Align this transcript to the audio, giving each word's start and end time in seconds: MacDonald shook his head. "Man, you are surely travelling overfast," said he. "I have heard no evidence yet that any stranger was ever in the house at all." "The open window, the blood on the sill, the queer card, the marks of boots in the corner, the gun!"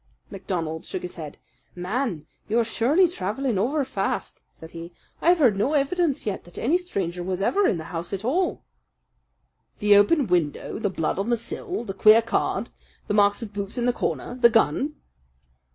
MacDonald 0.31 0.83
shook 0.83 1.03
his 1.03 1.13
head. 1.13 1.37
"Man, 1.75 2.25
you 2.49 2.57
are 2.59 2.63
surely 2.63 3.07
travelling 3.07 3.59
overfast," 3.59 4.41
said 4.55 4.71
he. 4.71 4.91
"I 5.21 5.29
have 5.29 5.37
heard 5.37 5.55
no 5.55 5.73
evidence 5.73 6.25
yet 6.25 6.43
that 6.45 6.57
any 6.57 6.79
stranger 6.79 7.21
was 7.21 7.39
ever 7.39 7.67
in 7.67 7.77
the 7.77 7.83
house 7.93 8.11
at 8.11 8.25
all." 8.25 8.63
"The 9.77 9.95
open 9.95 10.25
window, 10.25 10.79
the 10.79 10.89
blood 10.89 11.19
on 11.19 11.29
the 11.29 11.37
sill, 11.37 11.83
the 11.83 11.93
queer 11.93 12.23
card, 12.23 12.71
the 13.05 13.13
marks 13.13 13.43
of 13.43 13.53
boots 13.53 13.77
in 13.77 13.85
the 13.85 13.93
corner, 13.93 14.33
the 14.33 14.49
gun!" 14.49 14.95